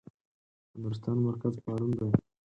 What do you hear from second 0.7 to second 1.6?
د نورستان مرکز